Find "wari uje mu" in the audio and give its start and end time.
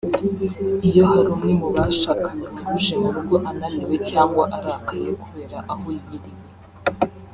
2.53-3.09